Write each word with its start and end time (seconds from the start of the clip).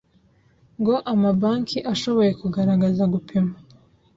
ngo 0.79 0.95
amabanki 1.13 1.77
ashobore 1.93 2.29
kugaragaza 2.41 3.03
gupima 3.13 3.53